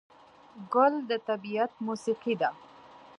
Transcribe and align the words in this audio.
ګل 0.73 0.93
د 1.09 1.11
طبیعت 1.27 1.71
موسیقي 1.85 2.33
ده. 2.41 2.49